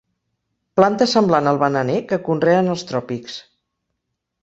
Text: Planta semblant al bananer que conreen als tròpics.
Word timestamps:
Planta 0.79 1.07
semblant 1.11 1.51
al 1.53 1.61
bananer 1.65 1.99
que 2.13 2.21
conreen 2.31 2.75
als 2.75 2.89
tròpics. 2.93 3.41